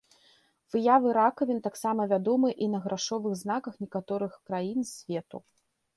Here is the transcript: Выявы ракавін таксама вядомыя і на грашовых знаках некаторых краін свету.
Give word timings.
Выявы 0.75 1.09
ракавін 1.17 1.59
таксама 1.67 2.01
вядомыя 2.13 2.53
і 2.67 2.69
на 2.73 2.79
грашовых 2.85 3.35
знаках 3.43 3.73
некаторых 3.85 4.33
краін 4.49 4.79
свету. 4.95 5.37